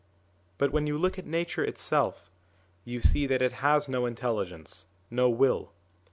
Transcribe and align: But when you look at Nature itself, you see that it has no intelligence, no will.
But 0.57 0.71
when 0.71 0.87
you 0.87 0.97
look 0.97 1.19
at 1.19 1.27
Nature 1.27 1.63
itself, 1.63 2.31
you 2.85 3.01
see 3.01 3.27
that 3.27 3.43
it 3.43 3.51
has 3.61 3.87
no 3.87 4.07
intelligence, 4.07 4.87
no 5.11 5.29
will. 5.29 5.73